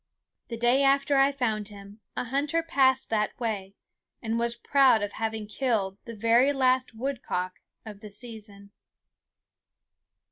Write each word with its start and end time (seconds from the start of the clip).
The 0.47 0.57
day 0.57 0.81
after 0.81 1.15
I 1.17 1.31
found 1.31 1.67
him 1.67 1.99
a 2.17 2.23
hunter 2.23 2.63
passed 2.63 3.11
that 3.11 3.39
way, 3.39 3.75
and 4.19 4.39
was 4.39 4.55
proud 4.55 5.03
of 5.03 5.11
having 5.11 5.45
killed 5.45 5.99
the 6.05 6.15
very 6.15 6.51
last 6.53 6.95
woodcock 6.95 7.59
of 7.85 7.99
the 7.99 8.09
season. 8.09 8.71